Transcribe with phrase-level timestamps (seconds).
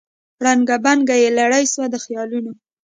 [0.43, 2.51] ړنګه بنګه یې لړۍ سوه د خیالونو